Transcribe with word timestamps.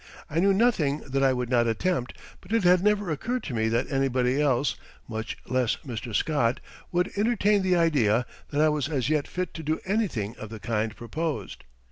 I 0.31 0.39
knew 0.39 0.51
nothing 0.51 1.01
that 1.01 1.21
I 1.21 1.31
would 1.31 1.47
not 1.51 1.67
attempt, 1.67 2.17
but 2.41 2.51
it 2.51 2.63
had 2.63 2.81
never 2.81 3.11
occurred 3.11 3.43
to 3.43 3.53
me 3.53 3.67
that 3.67 3.91
anybody 3.91 4.41
else, 4.41 4.75
much 5.07 5.37
less 5.45 5.77
Mr. 5.85 6.15
Scott, 6.15 6.59
would 6.91 7.11
entertain 7.17 7.61
the 7.61 7.75
idea 7.75 8.25
that 8.49 8.61
I 8.61 8.69
was 8.69 8.89
as 8.89 9.09
yet 9.11 9.27
fit 9.27 9.53
to 9.53 9.61
do 9.61 9.79
anything 9.85 10.35
of 10.39 10.49
the 10.49 10.59
kind 10.59 10.95
proposed. 10.95 11.65